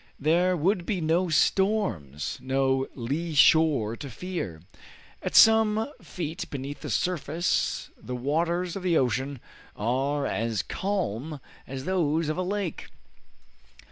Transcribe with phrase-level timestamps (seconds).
[0.19, 4.63] There would be no storms, no lee shore to fear.
[5.21, 9.39] At some feet beneath the surface the waters of the ocean
[9.75, 12.87] are as calm as those of a lake."